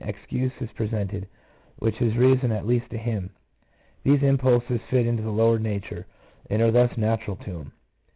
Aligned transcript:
1 0.01 0.07
1 0.07 0.13
5 0.15 0.19
excuse 0.23 0.51
is 0.59 0.69
presented, 0.75 1.27
which 1.77 2.01
is 2.01 2.17
reason 2.17 2.51
at 2.51 2.65
least 2.65 2.89
to 2.89 2.97
him. 2.97 3.29
These 4.03 4.23
impulses 4.23 4.81
fit 4.89 5.05
into 5.05 5.21
his 5.21 5.31
lower 5.31 5.59
nature, 5.59 6.07
and 6.49 6.59
are 6.59 6.71
thus 6.71 6.97
natural 6.97 7.35
to 7.35 7.45
him. 7.59 7.71